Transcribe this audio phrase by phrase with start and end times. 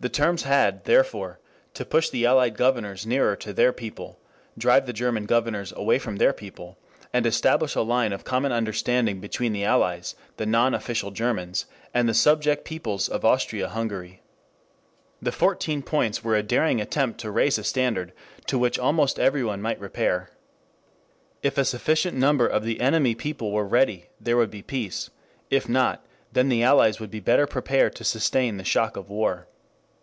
[0.00, 1.40] The terms had, therefore,
[1.74, 4.20] to push the Allied governors nearer to their people,
[4.56, 6.78] drive the German governors away from their people,
[7.12, 12.08] and establish a line of common understanding between the Allies, the non official Germans, and
[12.08, 14.22] the subject peoples of Austria Hungary.
[15.20, 18.12] The Fourteen Points were a daring attempt to raise a standard
[18.46, 20.30] to which almost everyone might repair.
[21.42, 25.10] If a sufficient number of the enemy people were ready there would be peace;
[25.50, 29.48] if not, then the Allies would be better prepared to sustain the shock of war.